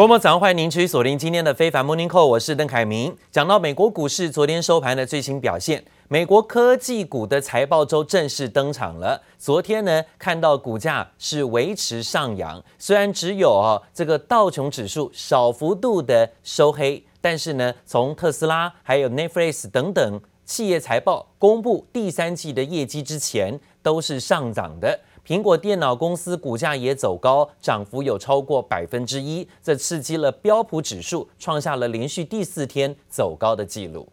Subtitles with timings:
[0.00, 3.14] 各位早上，欢迎您持续锁定今天的非凡 Morning Call，我是邓凯明。
[3.30, 9.20] 讲到美国股市昨天收盘的最新表现，美国科技股的财报周正式登场了。
[9.38, 24.98] 昨天呢，看到股价是维持上扬，虽然只有哦这个道琼指数小幅度的收黑，但是呢，从特斯拉还有 Netflix 等等企业财报公布第三季的业绩之前，都是上涨的。
[25.25, 34.11] 苹果电脑公司股价也走高，涨幅有超过百分之一，这刺激了标普指数创下了连续第四天走高的记录。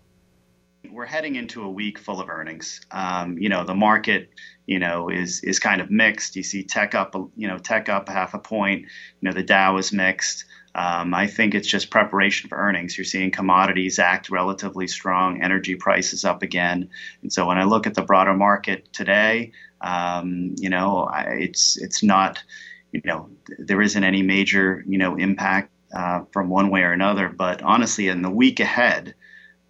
[0.85, 2.81] We're heading into a week full of earnings.
[2.91, 4.29] Um, you know, the market,
[4.67, 6.35] you know, is is kind of mixed.
[6.35, 8.83] You see tech up, you know, tech up half a point.
[9.21, 10.45] You know, the Dow is mixed.
[10.75, 12.97] Um, I think it's just preparation for earnings.
[12.97, 16.89] You're seeing commodities act relatively strong, energy prices up again.
[17.23, 22.04] And so when I look at the broader market today, um, you know, it's it's
[22.04, 22.44] not,
[22.92, 27.30] you know, there isn't any major, you know, impact uh, from one way or another.
[27.30, 29.16] But honestly, in the week ahead,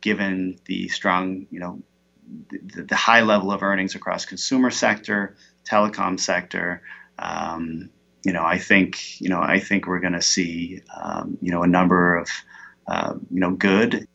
[0.01, 1.81] given the strong, you know,
[2.49, 5.35] the, the high level of earnings across consumer sector,
[5.69, 6.81] telecom sector,
[7.19, 7.89] um,
[8.23, 11.63] you know, I think, you know, I think we're going to see, um, you know,
[11.63, 12.29] a number of,
[12.87, 14.07] uh, you know, good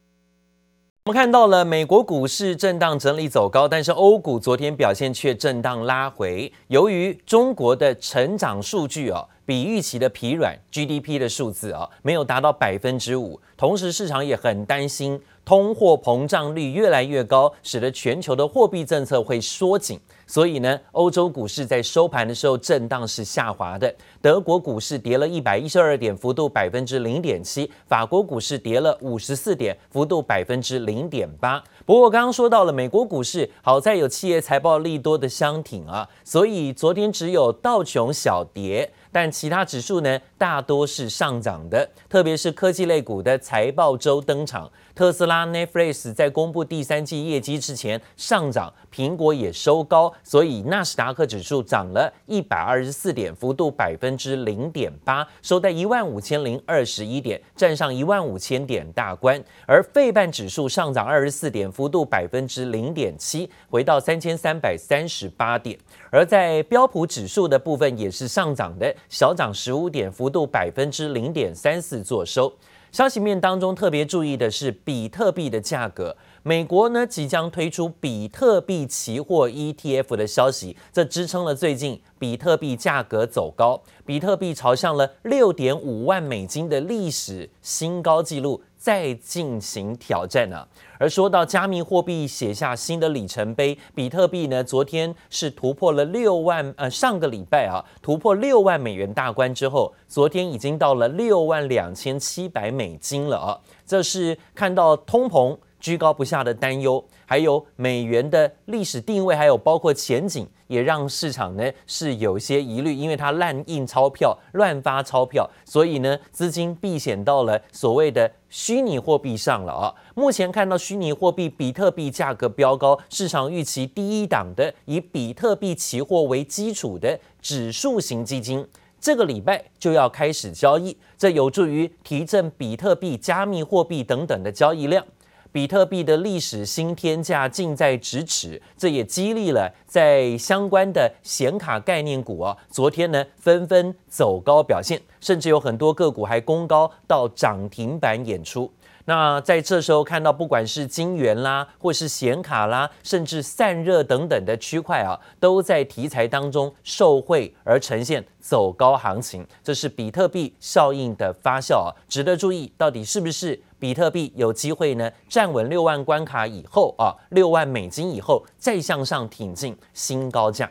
[1.05, 6.53] 我们看到了美国股市震荡整理走高，但是欧股昨天表现却震荡拉回。
[6.69, 19.99] 由于中国的成长数据哦，比预期的疲软，GDP 的数字啊没有达到百分之五，同时市场也很担心通货膨胀率越来越高，使得全球的货币政策会缩紧。
[20.33, 23.95] 所以呢，欧洲股市在收盘的时候震荡是下滑的。
[24.23, 31.63] 德国股市跌了一百一十二点，幅度百分之零点七；法国股市跌了五十四点，幅度百分之零点八。
[31.85, 44.71] 不过刚刚说到了美国股市，好在有企业财报利多的相挺啊，所以昨天只有道琼小跌，但其他指数呢大多是上涨的，特别是科技类股的财报周登场。
[44.95, 59.43] 特斯拉、Netflix 在公布第三季业绩之前上涨，苹果也收高，所以纳斯达克指数涨了一百二十四点，幅度百分之零点八，收在一万五千零二十一点，站上一万五千点大关。
[59.67, 65.79] 而费半指数上涨二十四点，幅度百分之零点七，回到三千三百三十八点。
[66.11, 72.53] 而在标普指数的部分也是上涨的，小涨十五点，幅度百分之零点三四，作收。
[72.93, 76.15] 消息面当中特别注意的是比特币的价格，
[76.45, 88.63] 美国呢即将推出比特币期货 ETF 的消息，这支撑了最近比特币价格走高，比特币朝向了六点五万美金的历史新高纪录。
[88.83, 90.69] 再进行挑战呢、啊。
[90.99, 103.61] 而说到加密货币写下新的里程碑，比特币呢，昨天是突破了六万，呃，上个礼拜啊，突破六万美元大关之后，昨天已经到了六万两千七百美金了啊。
[103.87, 110.49] 这是看到通膨居高不下的担忧，还有美元的历史定位，还有包括前景。
[110.69, 119.95] 也让市场呢是有些疑虑，因为它滥印钞票、乱发钞票，所以呢资金避险到了所谓的虚拟货币上了啊。
[120.15, 128.67] 目前看到虚拟货币比特币价格飙高，市场预期第一档的以比特币期货为基础的指数型基金，
[128.99, 135.05] 这个礼拜就要开始交易，这有助于提振比特币、加密货币等等的交易量。
[135.53, 148.73] 比特币的历史新天价近在咫尺，这也激励了在相关的显卡概念股啊，昨天呢纷纷走高表现，甚至有很多个股还攻高到涨停板演出。
[149.05, 163.61] 那在这时候看到，不管是晶圆啦，或是显卡啦，甚至散热等等的区块啊，都在题材当中受惠而呈现走高行情，这是比特币效应的发酵啊，值得注意，到底是不是？
[163.83, 170.71] 比特币有机会呢站稳六万关卡以后啊，六万美金以后再向上挺进新高价。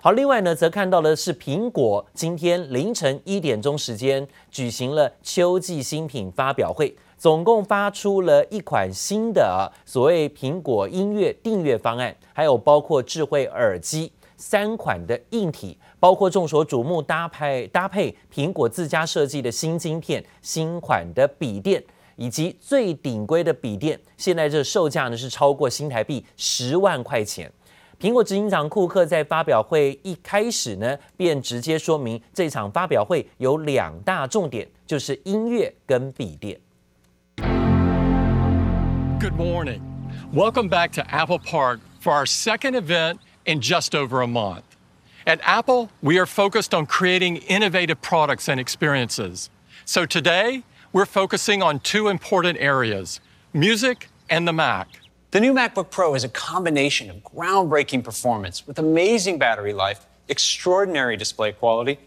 [0.00, 21.82] 好，另外呢，则看到的是苹果今天凌晨一点钟时间举行了秋季新品发表会，总共发出了一款新的所谓苹果音乐订阅方案，还有包括智慧耳机三款的硬体，包括众所瞩目搭配搭配苹果自家设计的新晶片，新款的笔电。
[22.16, 27.50] 以及最顶规的笔电，现在这售价呢是超过新台币十万块钱。
[28.00, 36.60] 苹果执行长库克在发表会一开始呢，便直接说明这场发表会有两大重点，就是音乐跟笔电。
[39.20, 39.80] Good morning,
[40.34, 44.64] welcome back to Apple Park for our second event in just over a month.
[45.24, 49.48] At Apple, we are focused on creating innovative products and experiences.
[49.84, 50.64] So today.
[50.91, 53.19] we're focusing on two important areas
[53.53, 54.87] music and the Mac.
[55.31, 61.17] The new MacBook Pro is a combination of groundbreaking performance with amazing battery life, extraordinary
[61.17, 61.97] display quality.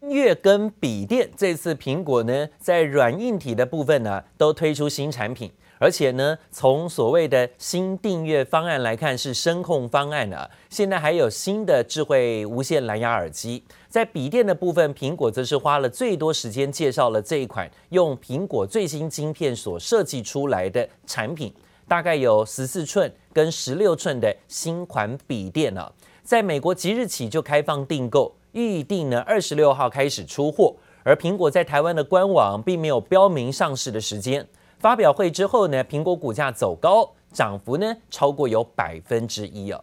[0.00, 5.50] 音乐跟笔电，这次苹果呢在软硬体的部分呢都推出新产品，
[5.83, 13.61] 而且呢从所谓的新订阅方案来看是声控方案啊，现在还有新的智慧无线蓝牙耳机。
[13.89, 21.53] 在笔电的部分，苹果则是花了最多时间介绍了这一款用苹果最新晶片所设计出来的产品。
[21.85, 25.91] 大概有十四寸跟十六寸的新款笔电啊，
[26.23, 30.73] 在美国即日起就开放订购，预定呢二十六号开始出货。
[31.03, 34.47] 而苹果在台湾的官网并没有标明上市的时间。
[34.83, 39.81] 发表会之后呢，苹果股价走高，涨幅呢超过有百分之一啊。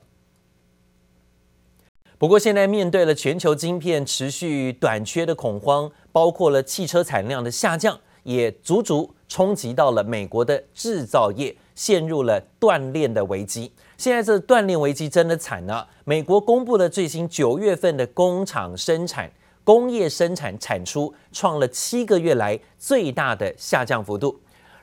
[2.19, 11.56] 不过现在面对了全球晶片持续短缺的恐慌，包括了汽车产量的下降，也足足冲击到了美国的制造业。
[11.75, 13.73] 陷入了断链的危机。
[13.96, 15.88] 现在这断链危机真的惨了。
[16.05, 19.31] 美国公布了最新九月份的工厂生产、
[19.64, 24.38] 工业生产产出创了七个月来最大的下降幅度。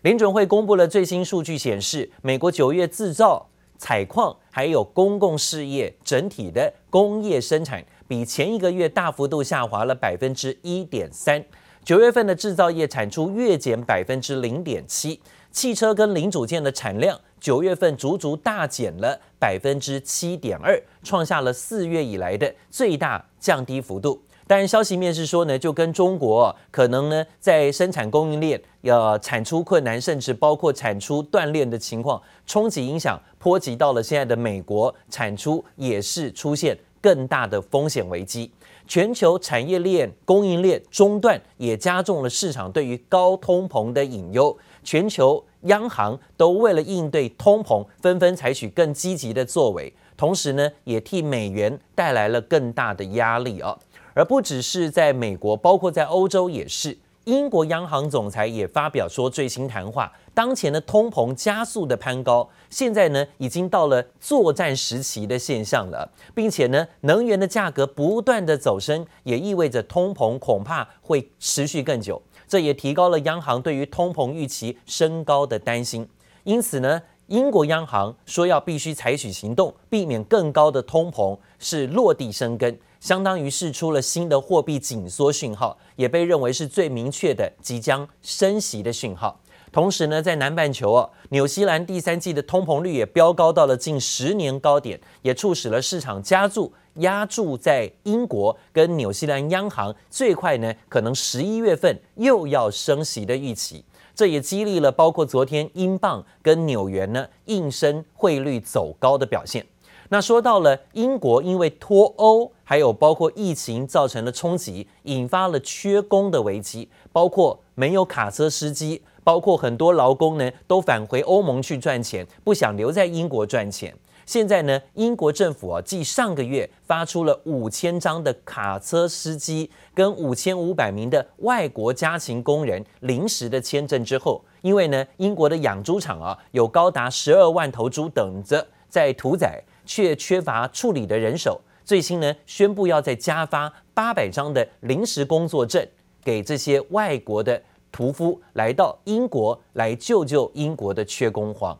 [0.07, 3.45] 联准会公布了最新数据显示，美国九月制造、
[3.77, 11.43] 采矿还有公共事业整体的工业生产比前一个月大幅度下滑了百分之一点三。
[11.83, 15.19] 九月份的制造业产出月减百分之零点七。
[15.51, 24.23] 汽车跟零组件的产量，九月份足足大减了百分之七点二，创下了四月以来的最大降低幅度。
[24.47, 38.49] 当然，消息面是说呢，就跟中国可能呢在生产供应链呃产出困难，甚至包括产出断链的情况，冲击影响波及到了现在的美国，产出也是出现更大的风险危机。
[38.87, 44.57] 全球产业链供应链中断，也加重了市场对于高通膨的隐忧。
[44.81, 53.77] 全球央行都为了应对通膨，纷纷采取更积极的作为，同时呢，也替美元带来了更大的压力啊。
[54.17, 56.97] 而不只是在美国，包括在欧洲也是。
[57.25, 72.19] 英国央行总裁也发表说，最新谈话，当前的通膨加速的攀高，现在呢已经到了作战时期的现象了，并且呢，能源的价格不断的走升，也意味着通膨恐怕会持续更久。
[72.47, 76.09] 这也提高了央行对于通膨预期升高的担心，
[76.43, 89.39] 因此呢，英国央行说要必须采取行动，避免更高的通膨是落地生根，相当于释出了新的货币紧缩讯号，也被认为是最明确的即将升息的讯号。
[89.71, 96.73] 同时呢，在南半球哦，纽西兰第三季的通膨率也飙高到了近十年高点，也促使了市场加注。
[96.97, 103.85] 压注在英国跟纽西兰央行最快呢，可能十一月份又要升息的预期，
[104.15, 109.63] 这也激励了包括昨天英镑跟纽元呢应声汇率走高的表现。
[110.09, 123.93] 那说到了英国，因为脱欧还有包括疫情造成的冲击，引发了缺工的危机，包括没有卡车司机，包括很多劳工呢都返回欧盟去赚钱，不想留在英国赚钱。
[124.25, 145.83] 现在呢，英国政府啊，继上个月发出了五千张的卡车司机跟五千五百名的外国家勤工人临时的签证之后，因为呢，英国的养猪场啊，有高达十二万头猪等着在屠宰，却缺乏处理的人手，最新呢，宣布要再加发八百张的临时工作证
[146.23, 151.75] 给这些外国的屠夫来到英国来救救英国的缺工荒。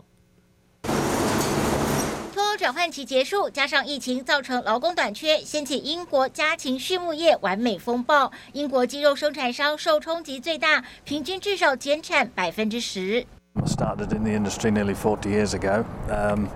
[2.57, 8.31] 转换期结束，加上疫情造成劳工短缺，掀起英国家禽畜牧业完美风暴。
[8.51, 13.23] 英国鸡肉生产商受冲击最大，平均至少减产百分之十。
[13.63, 16.47] Started in the industry nearly 40 years ago, um,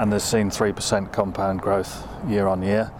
[0.00, 2.90] and has seen 3% compound growth year on year.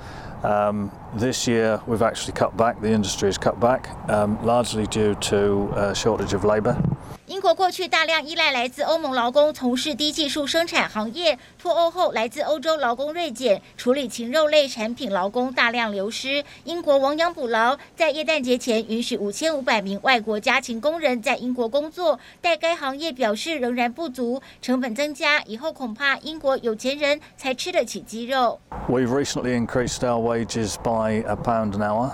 [0.43, 2.81] Um, this year, we've actually cut back.
[2.83, 6.81] The industry has cut back, um, largely due to a shortage of labour.
[7.27, 16.45] 英国过去大量依赖来自欧盟劳工从事低技术生产行业，脱欧后来自欧洲劳工锐减，处理禽肉类产品劳工大量流失。
[16.65, 28.59] 英国亡羊补牢，在耶诞节前允许五千五百名外国家禽工人在英国工作，但该行业表示仍然不足，成本增加，以后恐怕英国有钱人才吃得起鸡肉。
[28.89, 32.11] We've recently increased our wages by a pound an hour.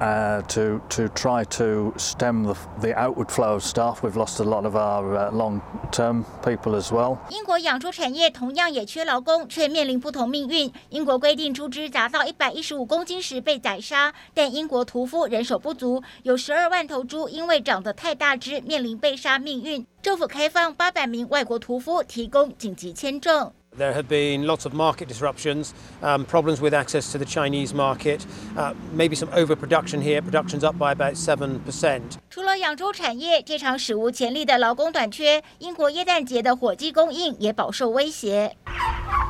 [0.00, 4.02] Uh, to to try to stem the, the outward flow of staff.
[4.02, 7.18] We've lost a lot of our uh, long-term people as well.
[7.30, 10.72] 英国养猪产业同样也缺劳工，却面临不同命运。
[10.90, 19.86] 英国规定猪只达到一百一十五公斤时被宰杀，但英国屠夫人手不足，有十二万头猪因为长得太大只，面临被杀命运。
[20.02, 23.50] 政府开放八百名外国屠夫提供紧急签证。
[23.77, 28.25] There have been lots of market disruptions, um, problems with access to the Chinese market,
[28.57, 30.21] uh, maybe some overproduction here.
[30.21, 32.17] Production's up by about 7%.
[32.29, 38.55] 除了养猪产业，这场史无前例的劳工短缺，英国耶诞节的火鸡供应也饱受威胁。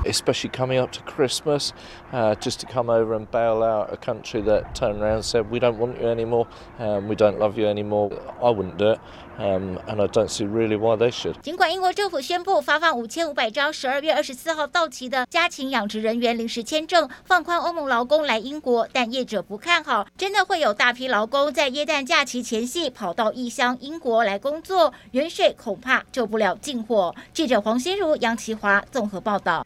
[0.05, 1.73] especially coming up to Christmas,
[2.13, 5.49] uh, just to come over and bail out a country that turned around and said,
[5.49, 6.47] We don't want you anymore,
[6.79, 8.11] um, we don't love you anymore.
[8.41, 8.99] I wouldn't do it.
[9.37, 11.39] Um, and I don't see really why they should.
[11.41, 27.14] 尽管英国政府宣布发放五千五百张十二月二十 四号到期的家禽养殖人员临时签证，放宽欧盟劳工来英国，但业者不看好，真的会有大批劳工在耶诞假期前夕跑到异乡英国来工作，远水恐怕救不了近火。
[27.32, 29.64] 记者黄心如、杨其华综合报道。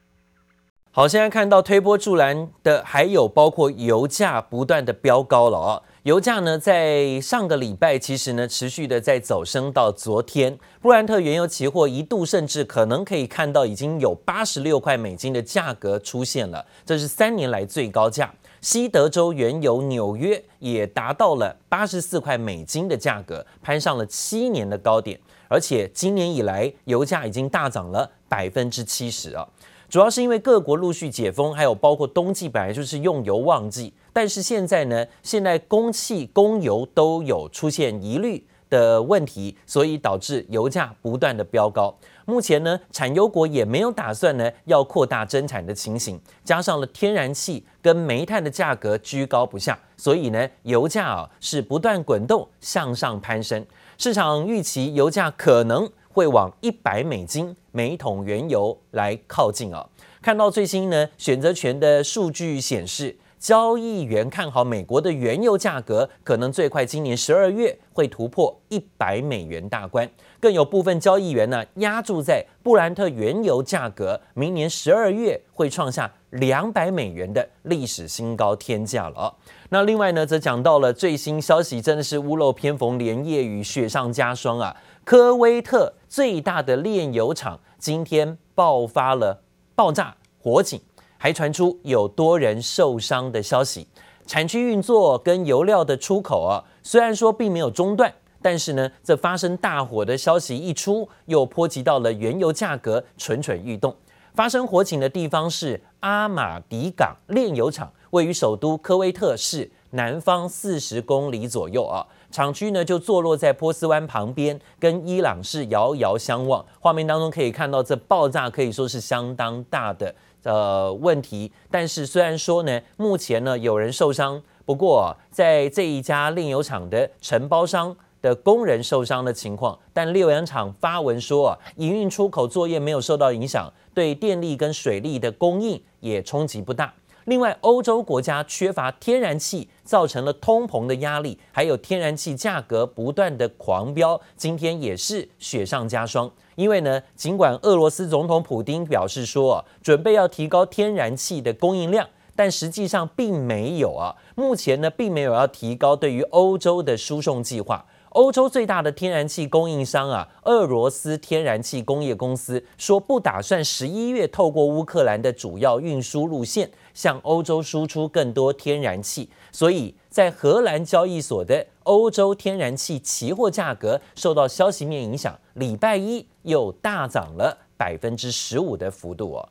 [0.90, 5.82] 好，现在看到推波助澜的，还有包括油价不断的飙高了啊！
[6.04, 18.32] 油价呢，在上个礼拜其实呢，持续的在走升，到昨天，布兰特原油期货一度甚至可能可以看到已经有八十六块美金的价格出现了，这是三年来最高价。
[18.60, 29.46] 西德州原油纽约也达到了八十四块美金的价格，攀上了七年的高点，而且今年以来油价已经大涨了百分之七十啊！
[29.88, 41.94] 主要是因为各国陆续解封，还有包括冬季本来就是用油旺季，但是现在呢，现在供气供油都有出现疑虑的问题，所以导致油价不断的飙高。
[42.26, 53.64] 目前呢，产油国也没有打算呢要扩大增产的情形，加上了天然气跟煤炭的价格居高不下，所以呢，油价啊是不断滚动向上攀升。
[53.96, 59.88] 市场预期油价可能会往一百美金每桶原油来靠近啊！
[60.20, 70.10] 看到最新呢选择权的数据显示，交易员看好美国的原油价格可能最快今年十二月会突破一百美元大关，
[70.40, 79.32] 更有部分交易员呢压注在布兰特原油价格明年十二月会创下两百美元的历史新高天价了。
[79.68, 84.76] 那另外呢，则讲到了最新消息，真的是屋漏偏逢连夜雨，雪上加霜啊！
[85.08, 89.42] 科威特最大的炼油厂今天爆发了
[89.74, 90.78] 爆炸火警，
[91.16, 93.88] 还传出有多人受伤的消息。
[94.26, 98.12] 产区运作跟油料的出口啊，虽然说并没有中断，
[98.42, 103.96] 但是呢，这发生大火的消息一出，又波及到了原油价格蠢蠢欲动。
[104.34, 112.04] 发生火警的地方是阿马迪港炼油厂，位于首都科威特市南方四十公里左右啊。
[112.30, 116.64] 厂区呢就坐落在波斯湾旁边，跟伊朗是遥遥相望。
[116.78, 121.50] 画面当中可以看到，这爆炸可以说是相当大的呃问题。
[121.70, 136.92] 但是虽然说呢，目前呢有人受伤，不过在这一家炼油厂的承包商的工人受伤的情况，但炼油厂发文说啊，营运出口作业没有受到影响，对电力跟水利的供应也冲击不大。
[137.28, 146.30] 另外，欧洲国家缺乏天然气，造成了通膨的压力，还有天然气价格不断的狂飙，今天也是雪上加霜。
[146.54, 154.16] 因为呢，尽管俄罗斯总统普丁表示说，准备要提高天然气的供应量，但实际上并没有啊。
[154.34, 157.84] 目前呢，并没有要提高对于欧洲的输送计划。
[158.10, 179.48] 欧洲最大的天然气供应商啊，俄罗斯天然气工业公司说不打算十一月透过乌克兰的主要运输路线向欧洲输出更多天然气，所以在荷兰交易所的欧洲天然气期货价格受到消息面影响，礼拜一又大涨了百分之十五的幅度哦。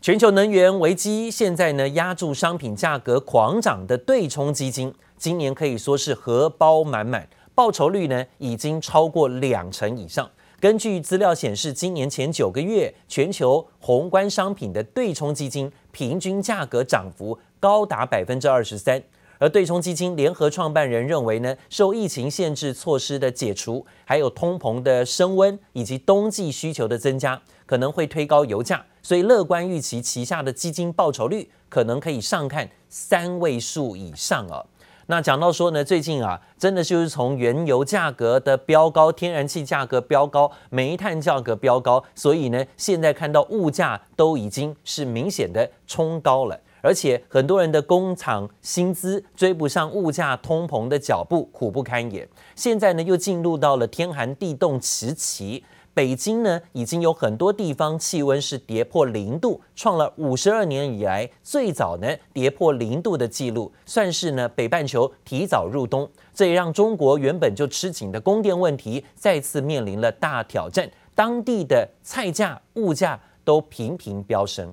[0.00, 4.94] 全球能源危机现在呢，压住商品价格狂涨的对冲基金。
[5.16, 10.30] 今年可以说是荷包满满，报酬率呢已经超过两成以上。
[10.58, 19.02] 根据资料显示，今年前九个月全球宏观商品的对冲基金平均价格涨幅高达百分之二十三。
[19.38, 34.64] 而对冲基金联合创办人认为呢，受疫情限制措施的解除，还有通膨的升温以及冬季需求的增加，可能会推高油价，所以乐观预期旗下的基金报酬率可能可以上看三位数以上啊。
[35.08, 46.58] 那讲到说呢，最近啊，真的就是从原油价格的飙高，天然气价格飙高，煤炭价格飙高，所以呢，现在看到物价都已经是明显的冲高了。
[46.82, 52.28] 而且很多人的工厂薪资追不上物价通膨的脚步，苦不堪言。
[52.56, 55.64] 现在呢，又进入到了天寒地冻时期。
[55.96, 66.06] 北京呢，已经有很多地方气温是跌破零度，创了五十二年以来最早呢跌破零度的记录，算是呢北半球提早入冬。
[66.34, 74.70] 这也让中国原本就吃紧的供电问题再次面临了大挑战，当地的菜价、物价都频频飙升。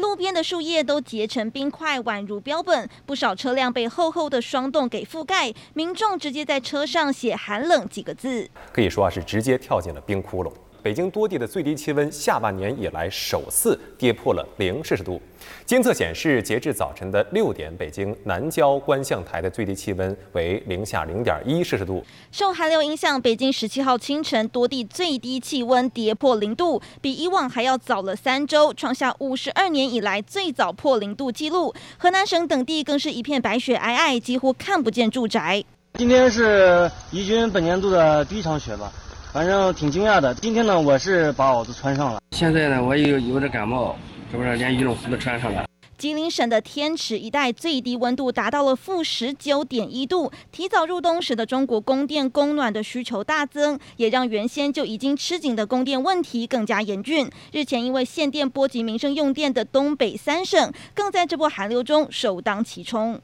[0.00, 2.88] 路边的树叶都结成冰块，宛如标本。
[3.06, 10.52] 不少车辆被厚厚的霜冻给覆盖，民众直接在车上写“寒冷”几个字，可以说啊是直接跳进了冰窟窿。
[10.82, 15.20] 北京多地的最低气温下半年以来首次跌破了零摄氏度。
[15.64, 22.04] 监测显示，截至早晨的六点，北京南郊观象台的最低气温为零下零点一摄氏度。
[22.30, 31.74] 受寒流影响，北京十七号清晨多地最低气温跌破零度，比以往还要早了三周，创下五十二年以来最早破零度纪录。
[31.98, 35.64] 河南省等地更是一片白雪皑皑，几乎看不见住宅。
[35.94, 38.92] 今天是宜君本年度的第一场雪吧。
[39.32, 40.34] 反正挺惊讶的。
[40.34, 42.20] 今天呢，我是把袄子穿上了。
[42.32, 43.94] 现在呢，我有有点感冒，
[44.28, 45.64] 是不是连羽绒服都穿上了？
[45.96, 57.30] 吉林省的天池一带最低温度达到了负十九点一度，提早入冬使得中国供电供暖的需求大增，也让原先就已经吃紧的供电问题更加严峻。
[57.52, 63.20] 日前因为限电波及民生用电的东北三省，更在这波寒流中首当其冲。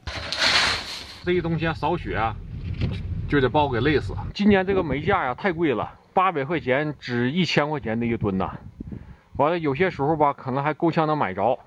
[1.25, 2.36] 这一冬天扫雪啊！
[3.28, 4.14] 就得把我给累死！
[4.33, 8.52] 今年这个煤价呀太贵了，八百块钱值一千块钱的一吨呐。
[9.37, 11.59] 完了，有些时候吧，可能还够呛能买着。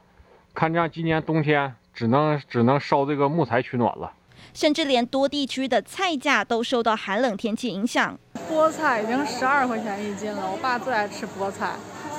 [0.54, 4.12] 看这样，今年冬天只能只能烧这个木材取暖了。
[4.54, 8.18] 甚至连多地区的菜价都受到寒冷天气影响。
[8.50, 11.74] 菠菜已经十二块钱一斤了，我爸最爱吃菠菜，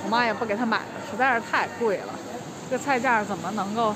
[0.05, 2.13] 我妈也不给他买了，实在是太贵了。
[2.69, 3.95] 这个菜价怎么能够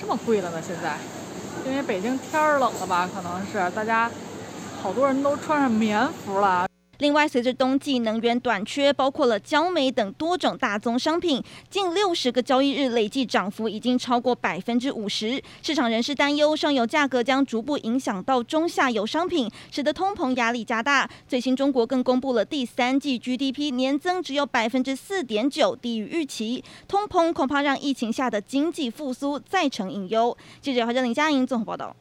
[0.00, 0.62] 这么贵了呢？
[0.62, 0.96] 现在，
[1.66, 3.10] 因为北京天儿冷了吧？
[3.12, 4.08] 可能是大家。
[4.82, 6.66] 好多人都穿上棉服了。
[6.98, 15.40] 另外，随着冬季能源短缺，包括了焦煤等多种大宗商品，近六十个交易日累计涨幅已经超过百分之五十。
[15.62, 21.08] 市场人士担忧，上游价格将逐步影响到中下游商品，使得通膨压力加大。
[21.28, 26.64] 最新中国更公布了第三季 GDP 年增只有百分之四点九，低于预期。
[26.88, 30.36] 通膨恐怕让疫情下的经济复苏再成隐忧。
[30.60, 31.94] 记者华珍林佳莹综合报道。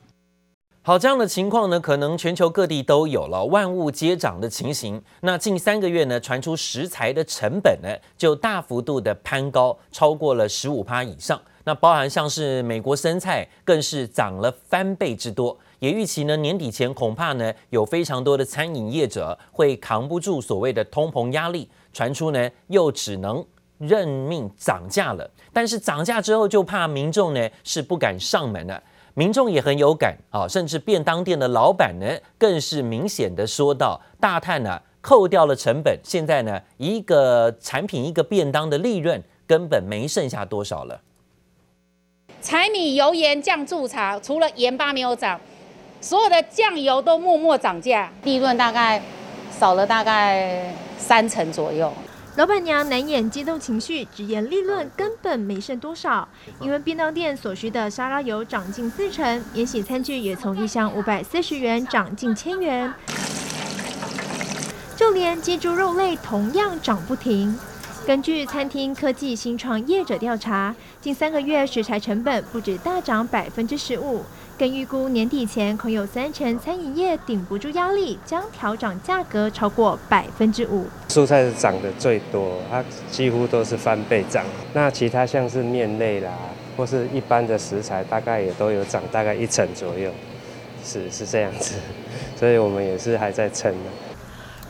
[0.83, 4.99] 好，这样的情况呢，可能全球各地都有了万物皆涨的情形。
[5.19, 11.39] 那近三个月呢，传出食材的成本呢，就大幅度的攀高，超过了十五趴以上。
[11.65, 15.55] 那包含像是美国生菜，更是涨了翻倍之多。
[15.77, 23.45] 也预期呢，年底前恐怕呢，有非常多的餐饮业者会扛不住所谓的通膨压力，传出呢，又只能
[23.77, 25.29] 认命涨价了。
[25.53, 28.81] 但是涨价之后，就怕民众呢是不敢上门了。
[29.13, 32.05] 民众也很有感啊，甚至便当店的老板呢，
[32.37, 41.01] 更是明显的说到，大碳呢，扣掉了成本，现在呢，一个产品一个便当的利润根本没剩下多少了。
[42.41, 45.39] 柴米油盐酱醋茶，除了盐巴没有涨，
[45.99, 49.01] 所有的酱油都默默涨价，利润大概
[49.51, 51.91] 少了大概三成左右。
[52.37, 56.27] 老板娘难掩激动情绪，直言利润根本没剩多少，
[56.61, 62.93] 因为便当店所需的沙拉油涨近四成，免洗餐具也从一箱五百四十元涨近千元，
[64.95, 67.59] 就连鸡猪肉类同样涨不停。
[68.11, 74.21] 根据餐厅科技新创业者调查，近三个月食材成本不止大涨百分之十五。
[74.59, 80.87] 更预估年底前恐有三成餐饮业顶不住压力，将调涨价格超过百分之五。
[81.07, 84.43] 蔬菜是涨得最多，它几乎都是翻倍涨。
[84.73, 86.33] 那其他像是面类啦，
[86.75, 90.11] 或是一般的食材，大概也都有涨大概一成左右，
[90.83, 91.75] 是是这样子。
[92.35, 93.73] 所以我们也是还在撑。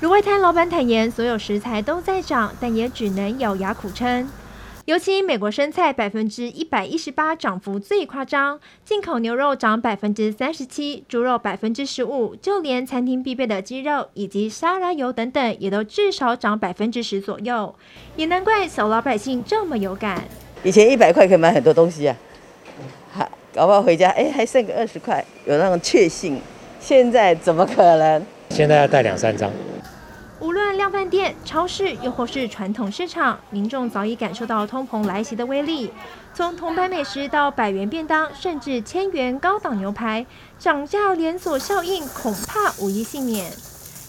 [0.01, 4.27] 如味摊老板坦言，所有食材都在涨，但也只能咬牙苦撑。
[4.85, 17.75] 尤其美国生菜百分之一百一十八涨幅最夸张，进口牛肉涨百分之三十七，猪肉百分之十五，就连餐厅必备的鸡肉以及沙拉油等等，也都至少涨百分之十左右。
[18.15, 20.23] 也难怪小老百姓这么有感。
[20.63, 22.17] 以前一百块可以买很多东西啊，
[23.11, 26.41] 好，搞不好回家哎还剩个二十块，有那种确信。
[26.79, 28.25] 现在怎么可能？
[28.49, 29.49] 现在要带两三张。
[30.81, 35.93] 无论量饭店、超市，又或是传统市场，民众早已感受到通膨来袭的威力。
[36.33, 40.25] 从铜牌美食到百元便当，甚至千元高档牛排，
[40.57, 43.53] 涨价连锁效应恐怕无一幸免。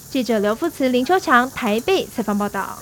[0.09, 2.79] 记者刘富慈、林秋强台北采访报道。